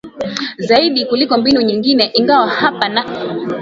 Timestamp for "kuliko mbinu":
1.05-1.61